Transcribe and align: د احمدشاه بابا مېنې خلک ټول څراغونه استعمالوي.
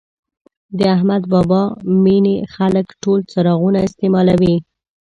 د 0.77 0.79
احمدشاه 0.95 1.29
بابا 1.33 1.61
مېنې 2.03 2.35
خلک 2.55 2.87
ټول 3.03 3.19
څراغونه 3.31 3.79
استعمالوي. 3.87 4.55